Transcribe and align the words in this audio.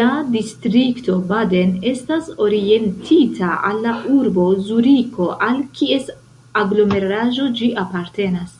La 0.00 0.04
distrikto 0.34 1.14
Baden 1.30 1.72
estas 1.92 2.28
orientita 2.46 3.50
al 3.70 3.82
la 3.88 3.96
urbo 4.18 4.46
Zuriko 4.68 5.30
al 5.48 5.60
kies 5.80 6.14
aglomeraĵo 6.64 7.52
ĝi 7.60 7.74
apartenas. 7.88 8.58